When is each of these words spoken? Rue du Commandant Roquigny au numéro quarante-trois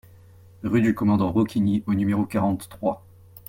Rue 0.63 0.81
du 0.81 0.95
Commandant 0.95 1.31
Roquigny 1.31 1.83
au 1.85 1.93
numéro 1.93 2.25
quarante-trois 2.25 3.03